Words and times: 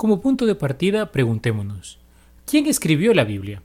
punto 0.00 0.46
de 0.46 0.54
partida 0.54 1.12
preguntémonos, 1.12 1.98
¿quién 2.46 2.66
escribió 2.66 3.12
la 3.12 3.24
Biblia? 3.24 3.62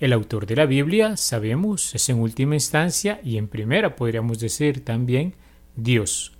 El 0.00 0.12
autor 0.12 0.44
de 0.44 0.56
la 0.56 0.66
Biblia, 0.66 1.16
sabemos, 1.16 1.94
es 1.94 2.08
en 2.08 2.18
última 2.18 2.56
instancia 2.56 3.20
y 3.22 3.36
en 3.36 3.46
primera 3.46 3.94
podríamos 3.94 4.40
decir 4.40 4.84
también 4.84 5.34
Dios. 5.76 6.32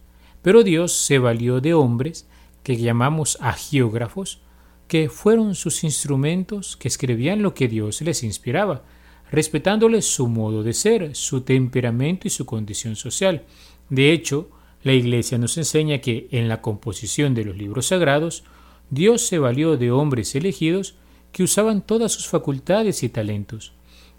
Pero 0.43 0.65
Dios 0.65 0.95
se 0.95 1.21
valió 1.21 1.61
de 1.61 1.75
hombres 1.75 2.27
que 2.65 2.77
llamamos 2.77 3.39
agiógrafos, 3.41 4.41
que 4.89 5.09
fueron 5.09 5.55
sus 5.55 5.85
instrumentos 5.85 6.77
que 6.77 6.89
escribían 6.89 7.43
lo 7.43 7.55
que 7.55 7.69
Dios 7.69 8.03
les 8.03 8.25
inspiraba, 8.25 8.83
respetándoles 9.31 10.07
su 10.07 10.27
modo 10.27 10.65
de 10.65 10.73
ser, 10.73 11.15
su 11.15 11.43
temperamento 11.43 12.27
y 12.27 12.31
su 12.31 12.47
condición 12.47 12.97
social. 12.97 13.45
De 13.91 14.11
hecho, 14.11 14.51
la 14.83 14.93
Iglesia 14.93 15.39
nos 15.39 15.57
enseña 15.57 16.01
que 16.01 16.27
en 16.33 16.49
la 16.49 16.61
composición 16.61 17.33
de 17.33 17.45
los 17.45 17.57
libros 17.57 17.87
sagrados, 17.87 18.43
Dios 18.91 19.23
se 19.23 19.39
valió 19.39 19.77
de 19.77 19.91
hombres 19.91 20.35
elegidos 20.35 20.95
que 21.33 21.43
usaban 21.43 21.83
todas 21.83 22.13
sus 22.13 22.29
facultades 22.29 23.03
y 23.03 23.09
talentos. 23.09 23.73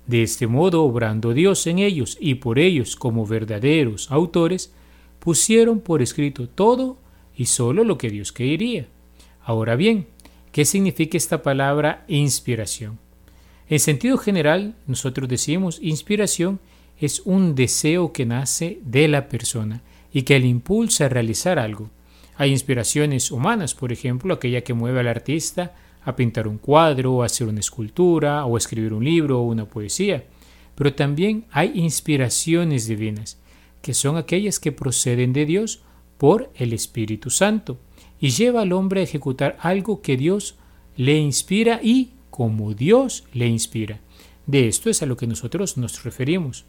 De 0.05 0.23
este 0.23 0.47
modo, 0.47 0.83
obrando 0.83 1.33
Dios 1.33 1.67
en 1.67 1.79
ellos 1.79 2.17
y 2.19 2.35
por 2.35 2.59
ellos 2.59 2.95
como 2.95 3.25
verdaderos 3.25 4.09
autores, 4.11 4.73
pusieron 5.19 5.79
por 5.79 6.01
escrito 6.01 6.47
todo 6.47 6.97
y 7.35 7.45
solo 7.45 7.83
lo 7.83 7.97
que 7.97 8.09
Dios 8.09 8.31
quería. 8.31 8.87
Ahora 9.41 9.75
bien, 9.75 10.07
¿qué 10.51 10.63
significa 10.63 11.17
esta 11.17 11.41
palabra 11.41 12.05
inspiración? 12.07 12.99
En 13.69 13.79
sentido 13.79 14.17
general, 14.17 14.75
nosotros 14.85 15.27
decimos 15.27 15.79
inspiración 15.81 16.59
es 16.99 17.21
un 17.25 17.53
deseo 17.53 18.13
que 18.13 18.25
nace 18.25 18.79
de 18.83 19.07
la 19.07 19.29
persona 19.29 19.81
y 20.11 20.23
que 20.23 20.39
le 20.39 20.47
impulsa 20.47 21.05
a 21.05 21.09
realizar 21.09 21.59
algo. 21.59 21.89
Hay 22.37 22.51
inspiraciones 22.51 23.31
humanas, 23.31 23.73
por 23.73 23.91
ejemplo, 23.91 24.33
aquella 24.33 24.61
que 24.61 24.73
mueve 24.73 24.99
al 24.99 25.07
artista 25.07 25.75
a 26.05 26.15
pintar 26.15 26.47
un 26.47 26.57
cuadro, 26.57 27.15
o 27.15 27.23
hacer 27.23 27.47
una 27.47 27.59
escultura, 27.59 28.45
o 28.45 28.57
escribir 28.57 28.93
un 28.93 29.03
libro 29.03 29.39
o 29.39 29.43
una 29.43 29.65
poesía. 29.65 30.25
Pero 30.75 30.93
también 30.93 31.45
hay 31.51 31.71
inspiraciones 31.75 32.87
divinas, 32.87 33.37
que 33.81 33.93
son 33.93 34.15
aquellas 34.15 34.59
que 34.59 34.71
proceden 34.71 35.33
de 35.33 35.45
Dios 35.45 35.81
por 36.17 36.51
el 36.55 36.73
Espíritu 36.73 37.29
Santo, 37.29 37.77
y 38.19 38.29
lleva 38.29 38.61
al 38.61 38.71
hombre 38.71 39.01
a 39.01 39.03
ejecutar 39.03 39.57
algo 39.59 40.01
que 40.01 40.15
Dios 40.15 40.55
le 40.95 41.17
inspira 41.17 41.79
y 41.83 42.11
como 42.29 42.73
Dios 42.73 43.25
le 43.33 43.47
inspira. 43.47 43.99
De 44.45 44.67
esto 44.67 44.89
es 44.89 45.01
a 45.01 45.05
lo 45.05 45.17
que 45.17 45.27
nosotros 45.27 45.75
nos 45.77 46.03
referimos. 46.03 46.65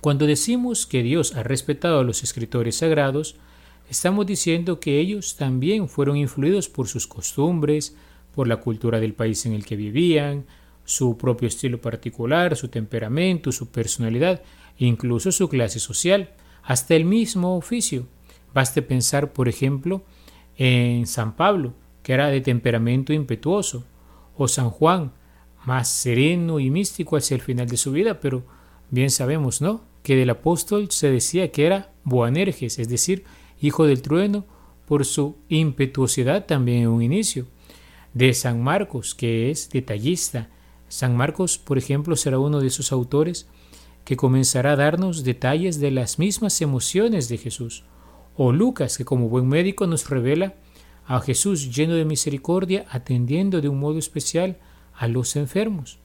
Cuando 0.00 0.26
decimos 0.26 0.86
que 0.86 1.02
Dios 1.02 1.36
ha 1.36 1.42
respetado 1.42 1.98
a 1.98 2.04
los 2.04 2.22
escritores 2.22 2.76
sagrados, 2.76 3.36
estamos 3.90 4.24
diciendo 4.24 4.78
que 4.78 5.00
ellos 5.00 5.36
también 5.36 5.88
fueron 5.88 6.16
influidos 6.16 6.68
por 6.68 6.86
sus 6.86 7.08
costumbres, 7.08 7.96
por 8.34 8.46
la 8.46 8.58
cultura 8.58 9.00
del 9.00 9.14
país 9.14 9.44
en 9.46 9.52
el 9.52 9.66
que 9.66 9.74
vivían, 9.74 10.46
su 10.84 11.18
propio 11.18 11.48
estilo 11.48 11.80
particular, 11.80 12.56
su 12.56 12.68
temperamento, 12.68 13.50
su 13.50 13.68
personalidad, 13.70 14.42
incluso 14.78 15.32
su 15.32 15.48
clase 15.48 15.80
social, 15.80 16.30
hasta 16.62 16.94
el 16.94 17.04
mismo 17.04 17.56
oficio. 17.56 18.06
Baste 18.54 18.80
pensar, 18.80 19.32
por 19.32 19.48
ejemplo, 19.48 20.02
en 20.56 21.06
San 21.08 21.34
Pablo, 21.34 21.74
que 22.04 22.12
era 22.12 22.28
de 22.28 22.40
temperamento 22.40 23.12
impetuoso, 23.12 23.84
o 24.36 24.46
San 24.46 24.70
Juan, 24.70 25.12
más 25.64 25.88
sereno 25.88 26.60
y 26.60 26.70
místico 26.70 27.16
hacia 27.16 27.34
el 27.34 27.40
final 27.40 27.68
de 27.68 27.76
su 27.76 27.90
vida, 27.90 28.20
pero 28.20 28.44
bien 28.90 29.10
sabemos, 29.10 29.60
¿no? 29.60 29.82
Que 30.04 30.16
del 30.16 30.30
apóstol 30.30 30.90
se 30.90 31.10
decía 31.10 31.50
que 31.50 31.66
era 31.66 31.92
Boanerges, 32.04 32.78
es 32.78 32.88
decir, 32.88 33.24
hijo 33.60 33.86
del 33.86 34.02
trueno, 34.02 34.44
por 34.86 35.04
su 35.04 35.36
impetuosidad 35.48 36.46
también 36.46 36.82
en 36.82 36.88
un 36.88 37.02
inicio. 37.02 37.46
De 38.12 38.34
San 38.34 38.62
Marcos, 38.62 39.14
que 39.14 39.50
es 39.50 39.70
detallista. 39.70 40.48
San 40.88 41.16
Marcos, 41.16 41.58
por 41.58 41.78
ejemplo, 41.78 42.16
será 42.16 42.38
uno 42.38 42.60
de 42.60 42.66
esos 42.66 42.90
autores 42.90 43.48
que 44.04 44.16
comenzará 44.16 44.72
a 44.72 44.76
darnos 44.76 45.22
detalles 45.22 45.78
de 45.78 45.92
las 45.92 46.18
mismas 46.18 46.60
emociones 46.60 47.28
de 47.28 47.38
Jesús. 47.38 47.84
O 48.36 48.50
Lucas, 48.50 48.98
que 48.98 49.04
como 49.04 49.28
buen 49.28 49.46
médico 49.46 49.86
nos 49.86 50.08
revela 50.10 50.54
a 51.06 51.20
Jesús 51.20 51.74
lleno 51.74 51.94
de 51.94 52.04
misericordia, 52.04 52.86
atendiendo 52.90 53.60
de 53.60 53.68
un 53.68 53.78
modo 53.78 53.98
especial 53.98 54.58
a 54.94 55.06
los 55.06 55.36
enfermos. 55.36 55.98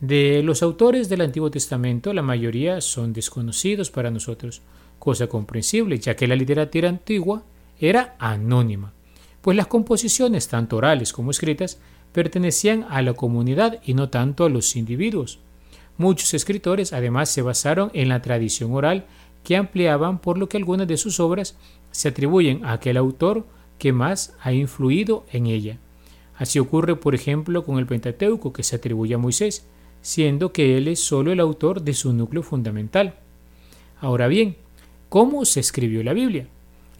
De 0.00 0.42
los 0.42 0.62
autores 0.62 1.08
del 1.08 1.20
Antiguo 1.20 1.50
Testamento, 1.50 2.12
la 2.12 2.22
mayoría 2.22 2.80
son 2.80 3.12
desconocidos 3.12 3.90
para 3.90 4.10
nosotros, 4.10 4.62
cosa 5.00 5.26
comprensible, 5.26 5.98
ya 5.98 6.14
que 6.14 6.28
la 6.28 6.36
literatura 6.36 6.88
antigua 6.88 7.42
era 7.80 8.14
anónima, 8.20 8.92
pues 9.40 9.56
las 9.56 9.66
composiciones, 9.66 10.46
tanto 10.46 10.76
orales 10.76 11.12
como 11.12 11.32
escritas, 11.32 11.80
pertenecían 12.12 12.86
a 12.88 13.02
la 13.02 13.14
comunidad 13.14 13.80
y 13.84 13.94
no 13.94 14.10
tanto 14.10 14.44
a 14.44 14.50
los 14.50 14.76
individuos. 14.76 15.40
Muchos 15.96 16.34
escritores 16.34 16.92
además 16.92 17.30
se 17.30 17.42
basaron 17.42 17.90
en 17.94 18.08
la 18.08 18.22
tradición 18.22 18.72
oral 18.72 19.06
que 19.42 19.56
ampliaban 19.56 20.18
por 20.18 20.38
lo 20.38 20.48
que 20.48 20.56
algunas 20.56 20.86
de 20.86 20.96
sus 20.96 21.18
obras 21.18 21.56
se 21.90 22.08
atribuyen 22.08 22.64
a 22.64 22.72
aquel 22.72 22.96
autor 22.96 23.46
que 23.78 23.92
más 23.92 24.34
ha 24.42 24.52
influido 24.52 25.24
en 25.32 25.46
ella. 25.46 25.78
Así 26.36 26.58
ocurre, 26.58 26.96
por 26.96 27.14
ejemplo, 27.14 27.64
con 27.64 27.78
el 27.78 27.86
Pentateuco 27.86 28.52
que 28.52 28.62
se 28.62 28.76
atribuye 28.76 29.14
a 29.14 29.18
Moisés, 29.18 29.66
siendo 30.02 30.52
que 30.52 30.76
él 30.76 30.88
es 30.88 31.00
solo 31.00 31.32
el 31.32 31.40
autor 31.40 31.82
de 31.82 31.94
su 31.94 32.12
núcleo 32.12 32.42
fundamental. 32.42 33.14
Ahora 34.00 34.28
bien, 34.28 34.56
¿cómo 35.10 35.44
se 35.44 35.60
escribió 35.60 36.02
la 36.02 36.14
Biblia? 36.14 36.46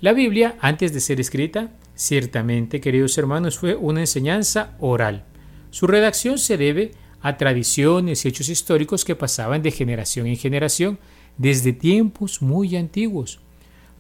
La 0.03 0.13
Biblia, 0.13 0.57
antes 0.61 0.93
de 0.93 1.01
ser 1.01 1.21
escrita, 1.21 1.71
ciertamente, 1.95 2.81
queridos 2.81 3.17
hermanos, 3.17 3.57
fue 3.59 3.77
una 3.77 4.01
enseñanza 4.01 4.77
oral. 4.81 5.25
Su 5.71 5.87
redacción 5.87 6.39
se 6.39 6.59
debe 6.59 6.91
a 7.23 7.37
tradiciones 7.37 8.25
y 8.25 8.29
hechos 8.29 8.49
históricos 8.49 9.05
que 9.05 9.15
pasaban 9.15 9.63
de 9.63 9.71
generación 9.71 10.27
en 10.27 10.37
generación 10.37 10.99
desde 11.39 11.73
tiempos 11.73 12.43
muy 12.43 12.77
antiguos. 12.77 13.41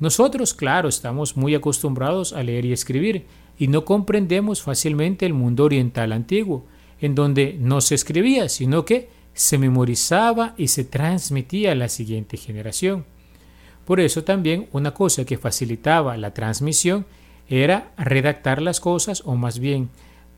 Nosotros, 0.00 0.54
claro, 0.54 0.88
estamos 0.88 1.36
muy 1.36 1.54
acostumbrados 1.54 2.32
a 2.32 2.42
leer 2.42 2.64
y 2.64 2.72
escribir 2.72 3.26
y 3.58 3.68
no 3.68 3.84
comprendemos 3.84 4.62
fácilmente 4.62 5.24
el 5.24 5.34
mundo 5.34 5.64
oriental 5.64 6.12
antiguo, 6.12 6.64
en 7.00 7.14
donde 7.14 7.56
no 7.60 7.80
se 7.80 7.94
escribía, 7.94 8.48
sino 8.48 8.84
que 8.84 9.08
se 9.34 9.56
memorizaba 9.56 10.54
y 10.56 10.68
se 10.68 10.84
transmitía 10.84 11.72
a 11.72 11.76
la 11.76 11.88
siguiente 11.88 12.36
generación. 12.36 13.04
Por 13.84 14.00
eso 14.00 14.24
también 14.24 14.68
una 14.72 14.94
cosa 14.94 15.24
que 15.24 15.38
facilitaba 15.38 16.16
la 16.16 16.32
transmisión 16.34 17.06
era 17.48 17.90
redactar 17.96 18.62
las 18.62 18.80
cosas 18.80 19.22
o 19.24 19.34
más 19.34 19.58
bien 19.58 19.90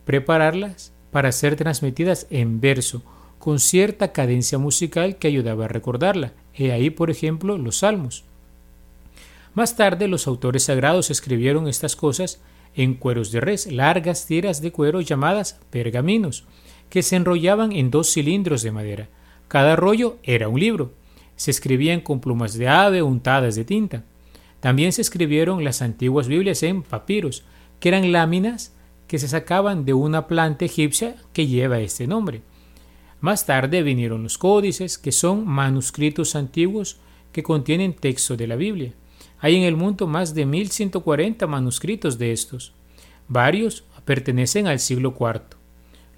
prepararlas 0.05 0.93
para 1.11 1.31
ser 1.33 1.57
transmitidas 1.57 2.27
en 2.31 2.61
verso, 2.61 3.03
con 3.39 3.59
cierta 3.59 4.13
cadencia 4.13 4.57
musical 4.57 5.17
que 5.17 5.29
ayudaba 5.29 5.67
a 5.67 5.69
recordarla. 5.69 6.33
He 6.55 6.73
ahí, 6.73 6.91
por 6.91 7.11
ejemplo, 7.11 7.59
los 7.59 7.79
salmos. 7.79 8.25
Más 9.55 9.77
tarde 9.77 10.09
los 10.09 10.27
autores 10.27 10.65
sagrados 10.65 11.11
escribieron 11.11 11.69
estas 11.69 11.95
cosas 11.95 12.41
en 12.75 12.95
cueros 12.95 13.33
de 13.33 13.41
res, 13.41 13.71
largas 13.71 14.27
tiras 14.27 14.63
de 14.63 14.73
cuero 14.73 15.01
llamadas 15.01 15.61
pergaminos, 15.71 16.45
que 16.89 17.03
se 17.03 17.17
enrollaban 17.17 17.73
en 17.73 17.91
dos 17.91 18.13
cilindros 18.13 18.63
de 18.63 18.73
madera. 18.73 19.09
Cada 19.49 19.77
rollo 19.77 20.17
era 20.23 20.49
un 20.49 20.59
libro. 20.59 20.93
Se 21.37 21.51
escribían 21.51 22.01
con 22.01 22.21
plumas 22.21 22.55
de 22.55 22.69
ave 22.69 23.03
untadas 23.03 23.55
de 23.55 23.65
tinta. 23.65 24.05
También 24.61 24.93
se 24.93 25.03
escribieron 25.03 25.65
las 25.65 25.83
antiguas 25.83 26.29
Biblias 26.29 26.63
en 26.63 26.83
papiros, 26.83 27.45
que 27.81 27.89
eran 27.89 28.13
láminas 28.13 28.75
que 29.09 29.19
se 29.19 29.29
sacaban 29.29 29.85
de 29.85 29.93
una 29.93 30.27
planta 30.27 30.65
egipcia 30.65 31.17
que 31.33 31.47
lleva 31.47 31.81
este 31.81 32.07
nombre. 32.07 32.43
Más 33.21 33.47
tarde 33.47 33.83
vinieron 33.83 34.23
los 34.23 34.39
códices, 34.39 34.99
que 34.99 35.13
son 35.13 35.47
manuscritos 35.47 36.35
antiguos 36.35 36.99
que 37.31 37.43
contienen 37.43 37.95
texto 37.95 38.37
de 38.37 38.47
la 38.47 38.57
Biblia. 38.57 38.95
Hay 39.39 39.57
en 39.57 39.65
el 39.65 39.77
mundo 39.77 40.07
más 40.07 40.35
de 40.35 40.47
1140 40.47 41.47
manuscritos 41.47 42.19
de 42.19 42.33
estos. 42.33 42.73
Varios 43.29 43.85
pertenecen 44.05 44.67
al 44.67 44.79
siglo 44.79 45.17
IV. 45.19 45.57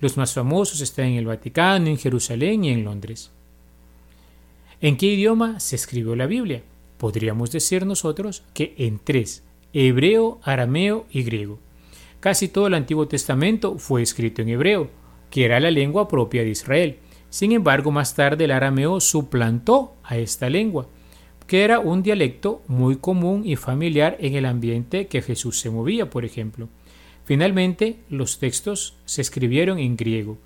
Los 0.00 0.16
más 0.16 0.34
famosos 0.34 0.80
están 0.80 1.06
en 1.06 1.14
el 1.16 1.26
Vaticano, 1.26 1.86
en 1.86 1.98
Jerusalén 1.98 2.64
y 2.64 2.70
en 2.70 2.84
Londres. 2.84 3.30
¿En 4.80 4.96
qué 4.96 5.06
idioma 5.06 5.60
se 5.60 5.76
escribió 5.76 6.16
la 6.16 6.26
Biblia? 6.26 6.62
Podríamos 6.98 7.50
decir 7.50 7.86
nosotros 7.86 8.42
que 8.54 8.74
en 8.78 8.98
tres, 9.02 9.42
hebreo, 9.72 10.40
arameo 10.42 11.06
y 11.10 11.22
griego. 11.22 11.58
Casi 12.20 12.48
todo 12.48 12.66
el 12.66 12.74
Antiguo 12.74 13.08
Testamento 13.08 13.78
fue 13.78 14.02
escrito 14.02 14.42
en 14.42 14.48
hebreo, 14.48 14.90
que 15.30 15.44
era 15.44 15.60
la 15.60 15.70
lengua 15.70 16.08
propia 16.08 16.42
de 16.42 16.50
Israel. 16.50 16.98
Sin 17.30 17.52
embargo, 17.52 17.90
más 17.90 18.14
tarde 18.14 18.44
el 18.44 18.52
arameo 18.52 19.00
suplantó 19.00 19.94
a 20.02 20.16
esta 20.16 20.48
lengua 20.48 20.88
que 21.46 21.62
era 21.62 21.78
un 21.78 22.02
dialecto 22.02 22.62
muy 22.68 22.96
común 22.96 23.42
y 23.44 23.56
familiar 23.56 24.16
en 24.20 24.34
el 24.34 24.46
ambiente 24.46 25.06
que 25.08 25.22
Jesús 25.22 25.60
se 25.60 25.70
movía, 25.70 26.08
por 26.08 26.24
ejemplo. 26.24 26.68
Finalmente, 27.24 28.00
los 28.08 28.38
textos 28.38 28.96
se 29.04 29.20
escribieron 29.20 29.78
en 29.78 29.96
griego, 29.96 30.38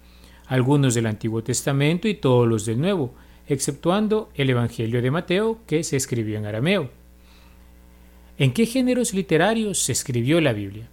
algunos 0.47 0.95
del 0.95 1.07
Antiguo 1.07 1.43
Testamento 1.43 2.09
y 2.09 2.15
todos 2.15 2.49
los 2.49 2.67
del 2.67 2.81
Nuevo, 2.81 3.15
exceptuando 3.49 4.29
el 4.35 4.51
Evangelio 4.51 5.03
de 5.03 5.11
Mateo, 5.11 5.59
que 5.67 5.83
se 5.83 5.97
escribió 5.97 6.39
en 6.39 6.47
arameo. 6.47 6.91
¿En 8.37 8.53
qué 8.53 8.67
géneros 8.67 9.15
literarios 9.15 9.79
se 9.81 9.93
escribió 9.93 10.41
la 10.41 10.53
Biblia? 10.53 10.89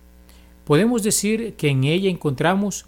Podemos 0.63 1.03
decir 1.03 1.55
que 1.55 1.69
en 1.69 1.83
ella 1.83 2.09
encontramos, 2.09 2.87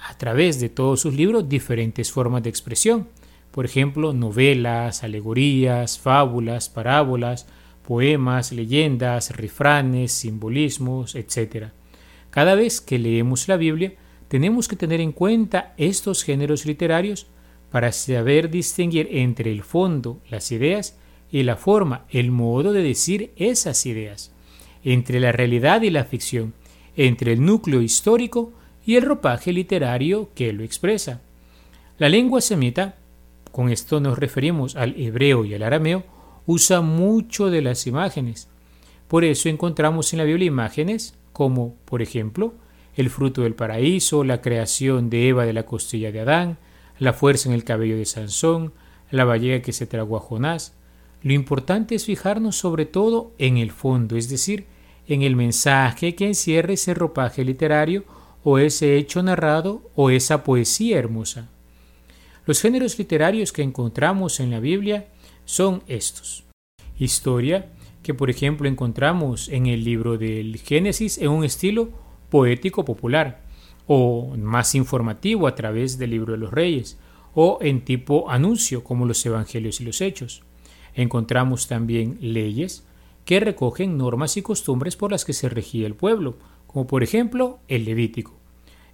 a 0.00 0.16
través 0.16 0.60
de 0.60 0.68
todos 0.68 1.00
sus 1.00 1.12
libros, 1.12 1.48
diferentes 1.48 2.10
formas 2.10 2.42
de 2.42 2.48
expresión. 2.48 3.08
Por 3.50 3.64
ejemplo, 3.64 4.14
novelas, 4.14 5.02
alegorías, 5.04 5.98
fábulas, 5.98 6.68
parábolas, 6.68 7.46
poemas, 7.84 8.52
leyendas, 8.52 9.36
refranes, 9.36 10.12
simbolismos, 10.12 11.14
etc. 11.16 11.68
Cada 12.30 12.54
vez 12.54 12.80
que 12.80 12.98
leemos 12.98 13.48
la 13.48 13.56
Biblia, 13.56 13.94
tenemos 14.28 14.68
que 14.68 14.76
tener 14.76 15.00
en 15.00 15.12
cuenta 15.12 15.74
estos 15.76 16.22
géneros 16.22 16.64
literarios 16.64 17.26
para 17.70 17.92
saber 17.92 18.50
distinguir 18.50 19.08
entre 19.12 19.52
el 19.52 19.62
fondo, 19.62 20.20
las 20.30 20.50
ideas, 20.52 20.98
y 21.30 21.42
la 21.42 21.56
forma, 21.56 22.04
el 22.10 22.30
modo 22.30 22.72
de 22.72 22.82
decir 22.82 23.32
esas 23.36 23.84
ideas, 23.86 24.32
entre 24.82 25.20
la 25.20 25.32
realidad 25.32 25.82
y 25.82 25.90
la 25.90 26.04
ficción, 26.04 26.54
entre 26.96 27.32
el 27.32 27.44
núcleo 27.44 27.82
histórico 27.82 28.52
y 28.84 28.96
el 28.96 29.02
ropaje 29.02 29.52
literario 29.52 30.30
que 30.34 30.52
lo 30.52 30.64
expresa. 30.64 31.20
La 31.98 32.08
lengua 32.08 32.40
semita, 32.40 32.96
con 33.52 33.68
esto 33.68 34.00
nos 34.00 34.18
referimos 34.18 34.76
al 34.76 34.98
hebreo 34.98 35.44
y 35.44 35.54
al 35.54 35.62
arameo, 35.62 36.04
usa 36.46 36.80
mucho 36.80 37.50
de 37.50 37.60
las 37.60 37.86
imágenes. 37.86 38.48
Por 39.06 39.24
eso 39.24 39.48
encontramos 39.48 40.12
en 40.12 40.18
la 40.18 40.24
Biblia 40.24 40.46
imágenes 40.46 41.14
como, 41.32 41.76
por 41.84 42.00
ejemplo, 42.00 42.54
el 42.96 43.10
fruto 43.10 43.42
del 43.42 43.54
paraíso, 43.54 44.24
la 44.24 44.40
creación 44.40 45.10
de 45.10 45.28
Eva 45.28 45.44
de 45.44 45.52
la 45.52 45.66
costilla 45.66 46.10
de 46.10 46.20
Adán, 46.20 46.58
la 46.98 47.12
fuerza 47.12 47.48
en 47.48 47.54
el 47.54 47.64
cabello 47.64 47.96
de 47.96 48.04
Sansón, 48.04 48.72
la 49.10 49.24
ballena 49.24 49.62
que 49.62 49.72
se 49.72 49.86
tragó 49.86 50.16
a 50.16 50.20
Jonás. 50.20 50.74
Lo 51.22 51.32
importante 51.32 51.94
es 51.94 52.04
fijarnos 52.04 52.56
sobre 52.56 52.86
todo 52.86 53.32
en 53.38 53.56
el 53.56 53.70
fondo, 53.70 54.16
es 54.16 54.28
decir, 54.28 54.66
en 55.06 55.22
el 55.22 55.36
mensaje 55.36 56.14
que 56.14 56.26
encierra 56.26 56.72
ese 56.72 56.94
ropaje 56.94 57.44
literario 57.44 58.04
o 58.44 58.58
ese 58.58 58.96
hecho 58.96 59.22
narrado 59.22 59.90
o 59.94 60.10
esa 60.10 60.44
poesía 60.44 60.98
hermosa. 60.98 61.48
Los 62.46 62.60
géneros 62.60 62.98
literarios 62.98 63.52
que 63.52 63.62
encontramos 63.62 64.40
en 64.40 64.50
la 64.50 64.60
Biblia 64.60 65.08
son 65.44 65.82
estos. 65.86 66.44
Historia, 66.98 67.70
que 68.02 68.14
por 68.14 68.30
ejemplo 68.30 68.68
encontramos 68.68 69.48
en 69.48 69.66
el 69.66 69.84
libro 69.84 70.18
del 70.18 70.56
Génesis 70.58 71.18
en 71.18 71.28
un 71.28 71.44
estilo 71.44 71.90
poético 72.30 72.84
popular, 72.84 73.42
o 73.88 74.36
más 74.36 74.76
informativo 74.76 75.48
a 75.48 75.56
través 75.56 75.98
del 75.98 76.10
libro 76.10 76.34
de 76.34 76.38
los 76.38 76.52
reyes, 76.52 76.98
o 77.34 77.58
en 77.60 77.84
tipo 77.84 78.30
anuncio 78.30 78.84
como 78.84 79.06
los 79.06 79.24
evangelios 79.26 79.80
y 79.80 79.84
los 79.84 80.00
hechos. 80.00 80.42
Encontramos 80.94 81.66
también 81.66 82.18
leyes 82.20 82.84
que 83.24 83.40
recogen 83.40 83.96
normas 83.96 84.36
y 84.36 84.42
costumbres 84.42 84.96
por 84.96 85.10
las 85.10 85.24
que 85.24 85.32
se 85.32 85.48
regía 85.48 85.86
el 85.86 85.94
pueblo, 85.94 86.36
como 86.66 86.86
por 86.86 87.02
ejemplo 87.02 87.60
el 87.66 87.84
Levítico. 87.84 88.38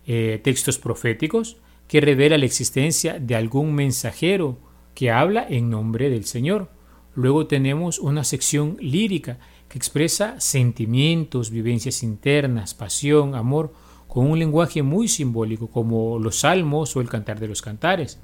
Eh, 0.06 0.40
textos 0.42 0.78
proféticos 0.78 1.56
que 1.88 2.00
revela 2.00 2.38
la 2.38 2.44
existencia 2.44 3.18
de 3.18 3.34
algún 3.34 3.74
mensajero 3.74 4.58
que 4.94 5.10
habla 5.10 5.46
en 5.48 5.70
nombre 5.70 6.08
del 6.08 6.24
Señor. 6.24 6.70
Luego 7.14 7.46
tenemos 7.46 7.98
una 7.98 8.22
sección 8.22 8.76
lírica 8.80 9.38
que 9.68 9.78
expresa 9.78 10.38
sentimientos, 10.40 11.50
vivencias 11.50 12.02
internas, 12.02 12.74
pasión, 12.74 13.34
amor, 13.34 13.72
con 14.14 14.30
un 14.30 14.38
lenguaje 14.38 14.84
muy 14.84 15.08
simbólico 15.08 15.66
como 15.66 16.20
los 16.20 16.38
salmos 16.38 16.94
o 16.94 17.00
el 17.00 17.08
cantar 17.08 17.40
de 17.40 17.48
los 17.48 17.62
cantares. 17.62 18.20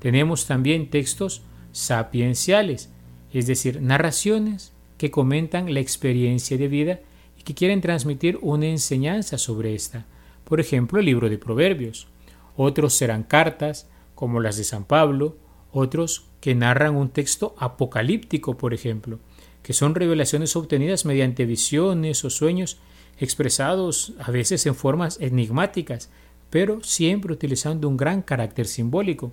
Tenemos 0.00 0.44
también 0.46 0.90
textos 0.90 1.42
sapienciales, 1.70 2.90
es 3.32 3.46
decir, 3.46 3.80
narraciones 3.80 4.72
que 4.98 5.12
comentan 5.12 5.72
la 5.72 5.78
experiencia 5.78 6.58
de 6.58 6.66
vida 6.66 7.00
y 7.38 7.44
que 7.44 7.54
quieren 7.54 7.80
transmitir 7.80 8.40
una 8.42 8.66
enseñanza 8.66 9.38
sobre 9.38 9.76
esta. 9.76 10.04
Por 10.42 10.58
ejemplo, 10.58 10.98
el 10.98 11.06
libro 11.06 11.30
de 11.30 11.38
Proverbios. 11.38 12.08
Otros 12.56 12.94
serán 12.94 13.22
cartas, 13.22 13.88
como 14.16 14.40
las 14.40 14.56
de 14.56 14.64
San 14.64 14.84
Pablo, 14.84 15.36
otros 15.70 16.26
que 16.40 16.56
narran 16.56 16.96
un 16.96 17.08
texto 17.08 17.54
apocalíptico, 17.56 18.56
por 18.58 18.74
ejemplo, 18.74 19.20
que 19.62 19.74
son 19.74 19.94
revelaciones 19.94 20.56
obtenidas 20.56 21.04
mediante 21.04 21.46
visiones 21.46 22.24
o 22.24 22.30
sueños 22.30 22.78
expresados 23.20 24.14
a 24.18 24.30
veces 24.30 24.64
en 24.66 24.74
formas 24.74 25.20
enigmáticas, 25.20 26.10
pero 26.48 26.82
siempre 26.82 27.32
utilizando 27.32 27.86
un 27.88 27.96
gran 27.96 28.22
carácter 28.22 28.66
simbólico. 28.66 29.30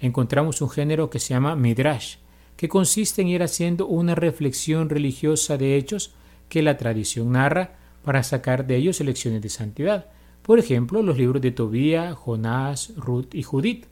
Encontramos 0.00 0.60
un 0.60 0.68
género 0.68 1.08
que 1.08 1.20
se 1.20 1.32
llama 1.32 1.54
Midrash, 1.54 2.16
que 2.56 2.68
consiste 2.68 3.22
en 3.22 3.28
ir 3.28 3.42
haciendo 3.42 3.86
una 3.86 4.14
reflexión 4.14 4.90
religiosa 4.90 5.56
de 5.56 5.76
hechos 5.76 6.12
que 6.48 6.62
la 6.62 6.76
tradición 6.76 7.32
narra 7.32 7.76
para 8.04 8.22
sacar 8.22 8.66
de 8.66 8.76
ellos 8.76 9.00
lecciones 9.00 9.40
de 9.40 9.48
santidad. 9.48 10.06
Por 10.42 10.58
ejemplo, 10.58 11.02
los 11.02 11.16
libros 11.16 11.40
de 11.40 11.52
Tobía, 11.52 12.14
Jonás, 12.14 12.92
Ruth 12.96 13.32
y 13.34 13.44
Judith. 13.44 13.86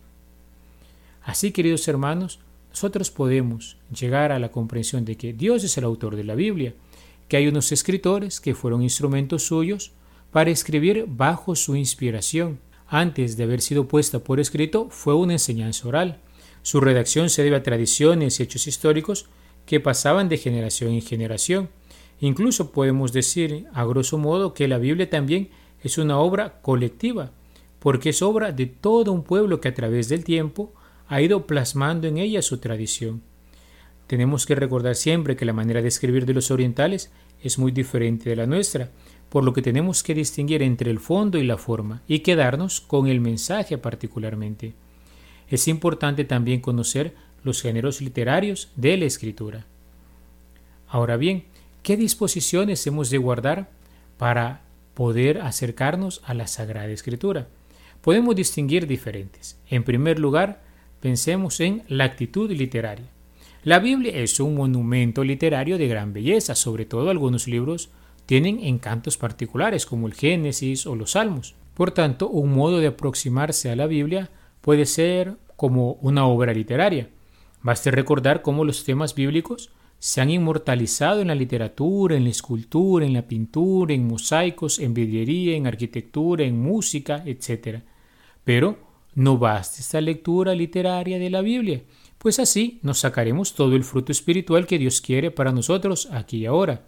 Así, 1.22 1.52
queridos 1.52 1.86
hermanos, 1.88 2.40
nosotros 2.70 3.10
podemos 3.10 3.78
llegar 3.96 4.32
a 4.32 4.38
la 4.38 4.50
comprensión 4.50 5.04
de 5.04 5.16
que 5.16 5.32
Dios 5.32 5.62
es 5.64 5.78
el 5.78 5.84
autor 5.84 6.16
de 6.16 6.24
la 6.24 6.34
Biblia, 6.34 6.74
que 7.32 7.38
hay 7.38 7.48
unos 7.48 7.72
escritores 7.72 8.42
que 8.42 8.54
fueron 8.54 8.82
instrumentos 8.82 9.46
suyos 9.46 9.92
para 10.32 10.50
escribir 10.50 11.06
bajo 11.08 11.56
su 11.56 11.76
inspiración. 11.76 12.60
Antes 12.86 13.38
de 13.38 13.44
haber 13.44 13.62
sido 13.62 13.88
puesta 13.88 14.18
por 14.18 14.38
escrito, 14.38 14.88
fue 14.90 15.14
una 15.14 15.32
enseñanza 15.32 15.88
oral. 15.88 16.20
Su 16.60 16.82
redacción 16.82 17.30
se 17.30 17.42
debe 17.42 17.56
a 17.56 17.62
tradiciones 17.62 18.38
y 18.38 18.42
hechos 18.42 18.66
históricos 18.66 19.30
que 19.64 19.80
pasaban 19.80 20.28
de 20.28 20.36
generación 20.36 20.92
en 20.92 21.00
generación. 21.00 21.70
Incluso 22.20 22.70
podemos 22.70 23.14
decir, 23.14 23.64
a 23.72 23.86
grosso 23.86 24.18
modo, 24.18 24.52
que 24.52 24.68
la 24.68 24.76
Biblia 24.76 25.08
también 25.08 25.48
es 25.82 25.96
una 25.96 26.18
obra 26.18 26.60
colectiva, 26.60 27.32
porque 27.78 28.10
es 28.10 28.20
obra 28.20 28.52
de 28.52 28.66
todo 28.66 29.10
un 29.10 29.24
pueblo 29.24 29.58
que 29.58 29.68
a 29.68 29.74
través 29.74 30.10
del 30.10 30.22
tiempo 30.22 30.74
ha 31.08 31.22
ido 31.22 31.46
plasmando 31.46 32.06
en 32.08 32.18
ella 32.18 32.42
su 32.42 32.58
tradición. 32.58 33.22
Tenemos 34.12 34.44
que 34.44 34.54
recordar 34.54 34.94
siempre 34.94 35.36
que 35.36 35.46
la 35.46 35.54
manera 35.54 35.80
de 35.80 35.88
escribir 35.88 36.26
de 36.26 36.34
los 36.34 36.50
orientales 36.50 37.10
es 37.42 37.58
muy 37.58 37.72
diferente 37.72 38.28
de 38.28 38.36
la 38.36 38.44
nuestra, 38.44 38.90
por 39.30 39.42
lo 39.42 39.54
que 39.54 39.62
tenemos 39.62 40.02
que 40.02 40.12
distinguir 40.12 40.60
entre 40.60 40.90
el 40.90 41.00
fondo 41.00 41.38
y 41.38 41.44
la 41.44 41.56
forma 41.56 42.02
y 42.06 42.18
quedarnos 42.18 42.82
con 42.82 43.06
el 43.06 43.22
mensaje 43.22 43.78
particularmente. 43.78 44.74
Es 45.48 45.66
importante 45.66 46.26
también 46.26 46.60
conocer 46.60 47.14
los 47.42 47.62
géneros 47.62 48.02
literarios 48.02 48.70
de 48.76 48.98
la 48.98 49.06
escritura. 49.06 49.64
Ahora 50.88 51.16
bien, 51.16 51.44
¿qué 51.82 51.96
disposiciones 51.96 52.86
hemos 52.86 53.08
de 53.08 53.16
guardar 53.16 53.70
para 54.18 54.60
poder 54.92 55.40
acercarnos 55.40 56.20
a 56.26 56.34
la 56.34 56.48
Sagrada 56.48 56.88
Escritura? 56.88 57.48
Podemos 58.02 58.36
distinguir 58.36 58.86
diferentes. 58.86 59.58
En 59.70 59.84
primer 59.84 60.18
lugar, 60.18 60.60
Pensemos 61.02 61.58
en 61.58 61.82
la 61.88 62.04
actitud 62.04 62.48
literaria. 62.52 63.08
La 63.64 63.78
Biblia 63.78 64.10
es 64.16 64.40
un 64.40 64.56
monumento 64.56 65.22
literario 65.22 65.78
de 65.78 65.86
gran 65.86 66.12
belleza, 66.12 66.56
sobre 66.56 66.84
todo 66.84 67.10
algunos 67.10 67.46
libros 67.46 67.90
tienen 68.26 68.58
encantos 68.58 69.16
particulares 69.16 69.86
como 69.86 70.08
el 70.08 70.14
Génesis 70.14 70.84
o 70.84 70.96
los 70.96 71.12
Salmos. 71.12 71.54
Por 71.74 71.92
tanto, 71.92 72.28
un 72.28 72.52
modo 72.52 72.80
de 72.80 72.88
aproximarse 72.88 73.70
a 73.70 73.76
la 73.76 73.86
Biblia 73.86 74.30
puede 74.62 74.84
ser 74.84 75.36
como 75.54 75.92
una 76.00 76.26
obra 76.26 76.52
literaria. 76.52 77.10
Baste 77.62 77.92
recordar 77.92 78.42
cómo 78.42 78.64
los 78.64 78.82
temas 78.82 79.14
bíblicos 79.14 79.70
se 80.00 80.20
han 80.20 80.30
inmortalizado 80.30 81.20
en 81.20 81.28
la 81.28 81.36
literatura, 81.36 82.16
en 82.16 82.24
la 82.24 82.30
escultura, 82.30 83.06
en 83.06 83.12
la 83.12 83.28
pintura, 83.28 83.94
en 83.94 84.08
mosaicos, 84.08 84.80
en 84.80 84.92
vidriería, 84.92 85.54
en 85.54 85.68
arquitectura, 85.68 86.42
en 86.42 86.60
música, 86.60 87.22
etc. 87.24 87.78
Pero 88.42 88.76
no 89.14 89.38
basta 89.38 89.78
esta 89.78 90.00
lectura 90.00 90.52
literaria 90.52 91.20
de 91.20 91.30
la 91.30 91.42
Biblia, 91.42 91.82
pues 92.22 92.38
así 92.38 92.78
nos 92.82 93.00
sacaremos 93.00 93.54
todo 93.54 93.74
el 93.74 93.82
fruto 93.82 94.12
espiritual 94.12 94.68
que 94.68 94.78
Dios 94.78 95.00
quiere 95.00 95.32
para 95.32 95.50
nosotros 95.50 96.08
aquí 96.12 96.38
y 96.38 96.46
ahora. 96.46 96.84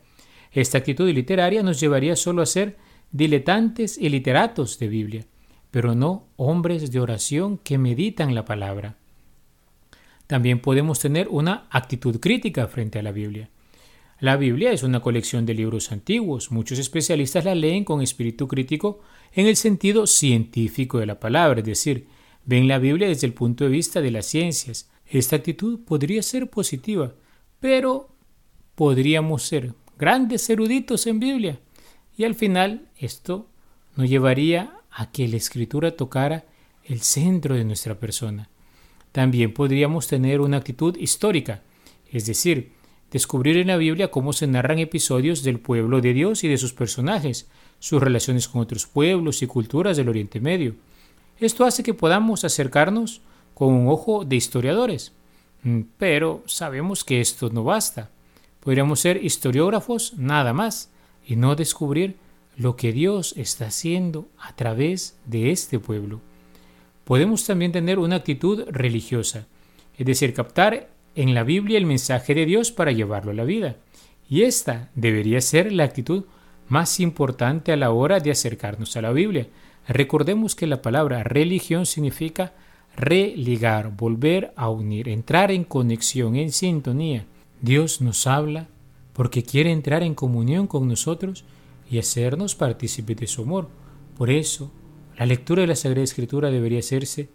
Esta 0.52 0.78
actitud 0.78 1.10
literaria 1.10 1.64
nos 1.64 1.80
llevaría 1.80 2.14
solo 2.14 2.40
a 2.40 2.46
ser 2.46 2.76
diletantes 3.10 3.98
y 3.98 4.10
literatos 4.10 4.78
de 4.78 4.86
Biblia, 4.86 5.26
pero 5.72 5.96
no 5.96 6.28
hombres 6.36 6.92
de 6.92 7.00
oración 7.00 7.58
que 7.58 7.78
meditan 7.78 8.32
la 8.32 8.44
palabra. 8.44 8.96
También 10.28 10.60
podemos 10.60 11.00
tener 11.00 11.26
una 11.28 11.66
actitud 11.68 12.20
crítica 12.20 12.68
frente 12.68 13.00
a 13.00 13.02
la 13.02 13.10
Biblia. 13.10 13.50
La 14.20 14.36
Biblia 14.36 14.70
es 14.70 14.84
una 14.84 15.00
colección 15.00 15.46
de 15.46 15.54
libros 15.54 15.90
antiguos. 15.90 16.52
Muchos 16.52 16.78
especialistas 16.78 17.44
la 17.44 17.56
leen 17.56 17.82
con 17.82 18.02
espíritu 18.02 18.46
crítico 18.46 19.00
en 19.32 19.48
el 19.48 19.56
sentido 19.56 20.06
científico 20.06 21.00
de 21.00 21.06
la 21.06 21.18
palabra, 21.18 21.58
es 21.58 21.66
decir, 21.66 22.06
ven 22.44 22.68
la 22.68 22.78
Biblia 22.78 23.08
desde 23.08 23.26
el 23.26 23.34
punto 23.34 23.64
de 23.64 23.70
vista 23.70 24.00
de 24.00 24.12
las 24.12 24.26
ciencias. 24.26 24.93
Esta 25.06 25.36
actitud 25.36 25.80
podría 25.84 26.22
ser 26.22 26.48
positiva, 26.50 27.14
pero 27.60 28.08
podríamos 28.74 29.42
ser 29.42 29.74
grandes 29.98 30.48
eruditos 30.50 31.06
en 31.06 31.20
Biblia. 31.20 31.60
Y 32.16 32.24
al 32.24 32.34
final 32.34 32.88
esto 32.96 33.48
nos 33.96 34.08
llevaría 34.08 34.72
a 34.90 35.10
que 35.10 35.28
la 35.28 35.36
escritura 35.36 35.92
tocara 35.92 36.44
el 36.84 37.00
centro 37.00 37.54
de 37.54 37.64
nuestra 37.64 37.98
persona. 37.98 38.48
También 39.12 39.54
podríamos 39.54 40.06
tener 40.06 40.40
una 40.40 40.58
actitud 40.58 40.96
histórica, 40.96 41.62
es 42.10 42.26
decir, 42.26 42.72
descubrir 43.10 43.56
en 43.58 43.68
la 43.68 43.76
Biblia 43.76 44.10
cómo 44.10 44.32
se 44.32 44.46
narran 44.46 44.80
episodios 44.80 45.42
del 45.42 45.60
pueblo 45.60 46.00
de 46.00 46.12
Dios 46.12 46.42
y 46.42 46.48
de 46.48 46.58
sus 46.58 46.72
personajes, 46.72 47.48
sus 47.78 48.02
relaciones 48.02 48.48
con 48.48 48.60
otros 48.60 48.86
pueblos 48.86 49.42
y 49.42 49.46
culturas 49.46 49.96
del 49.96 50.08
Oriente 50.08 50.40
Medio. 50.40 50.74
Esto 51.38 51.64
hace 51.64 51.82
que 51.82 51.94
podamos 51.94 52.44
acercarnos 52.44 53.20
con 53.54 53.72
un 53.72 53.88
ojo 53.88 54.24
de 54.24 54.36
historiadores. 54.36 55.12
Mm, 55.62 55.80
pero 55.96 56.42
sabemos 56.46 57.04
que 57.04 57.20
esto 57.20 57.50
no 57.50 57.64
basta. 57.64 58.10
Podríamos 58.60 59.00
ser 59.00 59.24
historiógrafos 59.24 60.14
nada 60.16 60.52
más 60.52 60.90
y 61.26 61.36
no 61.36 61.54
descubrir 61.54 62.16
lo 62.56 62.76
que 62.76 62.92
Dios 62.92 63.34
está 63.36 63.66
haciendo 63.66 64.28
a 64.38 64.54
través 64.54 65.18
de 65.26 65.50
este 65.50 65.78
pueblo. 65.78 66.20
Podemos 67.04 67.44
también 67.44 67.72
tener 67.72 67.98
una 67.98 68.16
actitud 68.16 68.64
religiosa, 68.70 69.46
es 69.98 70.06
decir, 70.06 70.32
captar 70.32 70.88
en 71.14 71.34
la 71.34 71.42
Biblia 71.42 71.78
el 71.78 71.86
mensaje 71.86 72.34
de 72.34 72.46
Dios 72.46 72.72
para 72.72 72.92
llevarlo 72.92 73.32
a 73.32 73.34
la 73.34 73.44
vida. 73.44 73.76
Y 74.28 74.42
esta 74.42 74.90
debería 74.94 75.40
ser 75.40 75.72
la 75.72 75.84
actitud 75.84 76.24
más 76.68 77.00
importante 77.00 77.72
a 77.72 77.76
la 77.76 77.90
hora 77.90 78.20
de 78.20 78.30
acercarnos 78.30 78.96
a 78.96 79.02
la 79.02 79.12
Biblia. 79.12 79.48
Recordemos 79.86 80.54
que 80.54 80.66
la 80.66 80.80
palabra 80.80 81.22
religión 81.22 81.84
significa 81.84 82.54
religar, 82.96 83.96
volver 83.96 84.52
a 84.56 84.68
unir, 84.68 85.08
entrar 85.08 85.50
en 85.50 85.64
conexión, 85.64 86.36
en 86.36 86.52
sintonía. 86.52 87.26
Dios 87.60 88.00
nos 88.00 88.26
habla 88.26 88.68
porque 89.12 89.42
quiere 89.42 89.72
entrar 89.72 90.02
en 90.02 90.14
comunión 90.14 90.66
con 90.66 90.88
nosotros 90.88 91.44
y 91.90 91.98
hacernos 91.98 92.54
partícipes 92.54 93.16
de 93.16 93.26
su 93.26 93.42
amor. 93.42 93.68
Por 94.16 94.30
eso, 94.30 94.70
la 95.16 95.26
lectura 95.26 95.62
de 95.62 95.68
la 95.68 95.76
Sagrada 95.76 96.04
Escritura 96.04 96.50
debería 96.50 96.80
hacerse 96.80 97.28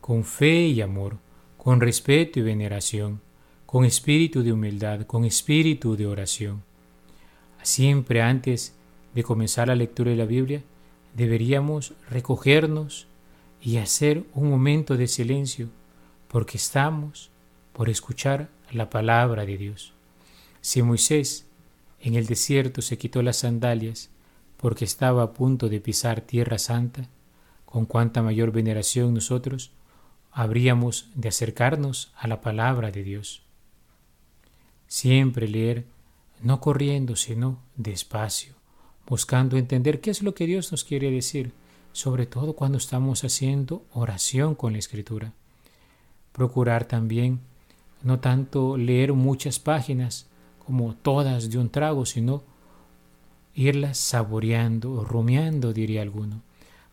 con 0.00 0.24
fe 0.24 0.68
y 0.68 0.80
amor, 0.80 1.18
con 1.56 1.80
respeto 1.80 2.38
y 2.38 2.42
veneración, 2.42 3.20
con 3.66 3.84
espíritu 3.84 4.42
de 4.42 4.52
humildad, 4.52 5.02
con 5.02 5.24
espíritu 5.24 5.96
de 5.96 6.06
oración. 6.06 6.62
Siempre 7.62 8.20
antes 8.20 8.74
de 9.14 9.22
comenzar 9.22 9.68
la 9.68 9.74
lectura 9.74 10.10
de 10.10 10.16
la 10.16 10.26
Biblia, 10.26 10.62
deberíamos 11.14 11.94
recogernos 12.10 13.06
y 13.64 13.78
hacer 13.78 14.24
un 14.34 14.50
momento 14.50 14.98
de 14.98 15.08
silencio, 15.08 15.70
porque 16.28 16.58
estamos 16.58 17.30
por 17.72 17.88
escuchar 17.88 18.50
la 18.70 18.90
palabra 18.90 19.46
de 19.46 19.56
Dios. 19.56 19.94
Si 20.60 20.82
Moisés 20.82 21.46
en 21.98 22.14
el 22.14 22.26
desierto 22.26 22.82
se 22.82 22.98
quitó 22.98 23.22
las 23.22 23.38
sandalias 23.38 24.10
porque 24.58 24.84
estaba 24.84 25.22
a 25.22 25.32
punto 25.32 25.70
de 25.70 25.80
pisar 25.80 26.20
tierra 26.20 26.58
santa, 26.58 27.08
con 27.64 27.86
cuánta 27.86 28.22
mayor 28.22 28.52
veneración 28.52 29.14
nosotros 29.14 29.70
habríamos 30.30 31.08
de 31.14 31.30
acercarnos 31.30 32.12
a 32.16 32.28
la 32.28 32.42
palabra 32.42 32.90
de 32.90 33.02
Dios. 33.02 33.42
Siempre 34.88 35.48
leer, 35.48 35.86
no 36.42 36.60
corriendo, 36.60 37.16
sino 37.16 37.58
despacio, 37.76 38.52
buscando 39.06 39.56
entender 39.56 40.02
qué 40.02 40.10
es 40.10 40.22
lo 40.22 40.34
que 40.34 40.46
Dios 40.46 40.70
nos 40.70 40.84
quiere 40.84 41.10
decir, 41.10 41.52
sobre 41.94 42.26
todo 42.26 42.54
cuando 42.54 42.76
estamos 42.76 43.22
haciendo 43.22 43.84
oración 43.92 44.56
con 44.56 44.72
la 44.72 44.80
escritura. 44.80 45.32
Procurar 46.32 46.86
también 46.86 47.38
no 48.02 48.18
tanto 48.18 48.76
leer 48.76 49.12
muchas 49.12 49.60
páginas 49.60 50.26
como 50.66 50.96
todas 50.96 51.50
de 51.50 51.56
un 51.56 51.70
trago, 51.70 52.04
sino 52.04 52.42
irlas 53.54 53.96
saboreando, 53.96 55.04
rumiando, 55.04 55.72
diría 55.72 56.02
alguno, 56.02 56.42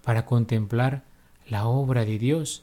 para 0.03 0.27
contemplar 0.27 1.03
la 1.47 1.65
obra 1.65 2.05
de 2.05 2.19
Dios 2.19 2.61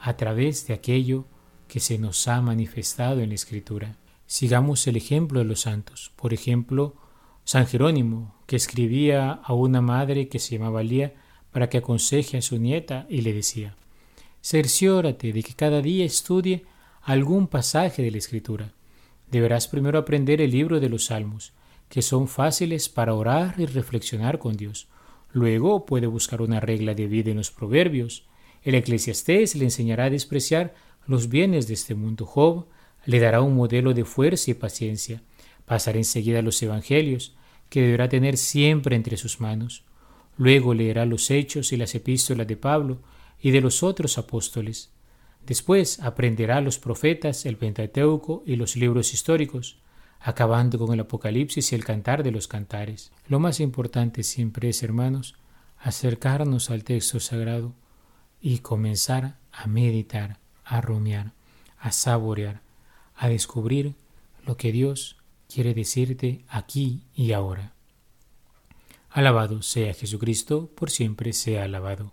a 0.00 0.16
través 0.16 0.66
de 0.66 0.74
aquello 0.74 1.24
que 1.68 1.78
se 1.78 1.98
nos 1.98 2.26
ha 2.26 2.40
manifestado 2.40 3.20
en 3.20 3.28
la 3.28 3.36
Escritura. 3.36 3.94
Sigamos 4.26 4.84
el 4.88 4.96
ejemplo 4.96 5.38
de 5.38 5.44
los 5.44 5.60
santos. 5.60 6.10
Por 6.16 6.34
ejemplo, 6.34 6.96
San 7.44 7.68
Jerónimo, 7.68 8.34
que 8.46 8.56
escribía 8.56 9.30
a 9.30 9.52
una 9.52 9.80
madre 9.80 10.28
que 10.28 10.40
se 10.40 10.58
llamaba 10.58 10.82
Lía 10.82 11.14
para 11.56 11.70
que 11.70 11.78
aconseje 11.78 12.36
a 12.36 12.42
su 12.42 12.58
nieta 12.58 13.06
y 13.08 13.22
le 13.22 13.32
decía, 13.32 13.76
cerciórate 14.42 15.32
de 15.32 15.42
que 15.42 15.54
cada 15.54 15.80
día 15.80 16.04
estudie 16.04 16.66
algún 17.00 17.46
pasaje 17.46 18.02
de 18.02 18.10
la 18.10 18.18
Escritura. 18.18 18.74
Deberás 19.30 19.66
primero 19.66 19.98
aprender 19.98 20.42
el 20.42 20.50
libro 20.50 20.80
de 20.80 20.90
los 20.90 21.06
Salmos, 21.06 21.54
que 21.88 22.02
son 22.02 22.28
fáciles 22.28 22.90
para 22.90 23.14
orar 23.14 23.54
y 23.56 23.64
reflexionar 23.64 24.38
con 24.38 24.58
Dios. 24.58 24.88
Luego 25.32 25.86
puede 25.86 26.06
buscar 26.06 26.42
una 26.42 26.60
regla 26.60 26.92
de 26.92 27.06
vida 27.06 27.30
en 27.30 27.38
los 27.38 27.50
Proverbios. 27.50 28.26
El 28.62 28.74
Eclesiastés 28.74 29.56
le 29.56 29.64
enseñará 29.64 30.04
a 30.04 30.10
despreciar 30.10 30.74
los 31.06 31.30
bienes 31.30 31.68
de 31.68 31.72
este 31.72 31.94
mundo. 31.94 32.26
Job 32.26 32.66
le 33.06 33.18
dará 33.18 33.40
un 33.40 33.56
modelo 33.56 33.94
de 33.94 34.04
fuerza 34.04 34.50
y 34.50 34.54
paciencia. 34.54 35.22
Pasará 35.64 35.96
enseguida 35.96 36.42
los 36.42 36.62
Evangelios, 36.62 37.34
que 37.70 37.80
deberá 37.80 38.10
tener 38.10 38.36
siempre 38.36 38.94
entre 38.94 39.16
sus 39.16 39.40
manos. 39.40 39.86
Luego 40.36 40.74
leerá 40.74 41.06
los 41.06 41.30
hechos 41.30 41.72
y 41.72 41.76
las 41.76 41.94
epístolas 41.94 42.46
de 42.46 42.56
Pablo 42.56 42.98
y 43.40 43.50
de 43.50 43.60
los 43.60 43.82
otros 43.82 44.18
apóstoles. 44.18 44.90
Después 45.46 46.00
aprenderá 46.00 46.60
los 46.60 46.78
profetas, 46.78 47.46
el 47.46 47.56
Pentateuco 47.56 48.42
y 48.44 48.56
los 48.56 48.76
libros 48.76 49.14
históricos, 49.14 49.78
acabando 50.20 50.78
con 50.78 50.92
el 50.92 51.00
Apocalipsis 51.00 51.70
y 51.70 51.74
el 51.74 51.84
cantar 51.84 52.22
de 52.22 52.32
los 52.32 52.48
cantares. 52.48 53.12
Lo 53.28 53.38
más 53.38 53.60
importante 53.60 54.24
siempre 54.24 54.70
es, 54.70 54.82
hermanos, 54.82 55.36
acercarnos 55.78 56.70
al 56.70 56.82
texto 56.82 57.20
sagrado 57.20 57.74
y 58.40 58.58
comenzar 58.58 59.38
a 59.52 59.66
meditar, 59.68 60.38
a 60.64 60.80
rumiar, 60.80 61.32
a 61.78 61.92
saborear, 61.92 62.60
a 63.14 63.28
descubrir 63.28 63.94
lo 64.44 64.56
que 64.56 64.72
Dios 64.72 65.16
quiere 65.52 65.74
decirte 65.74 66.44
aquí 66.48 67.04
y 67.14 67.32
ahora. 67.32 67.75
Alabado 69.16 69.62
sea 69.62 69.94
Jesucristo, 69.94 70.70
por 70.76 70.90
siempre 70.90 71.32
sea 71.32 71.64
alabado. 71.64 72.12